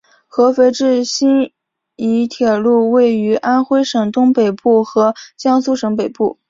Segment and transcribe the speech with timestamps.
[0.27, 1.53] 合肥至新
[1.95, 6.39] 沂铁路位于安徽省东北部和江苏省北部。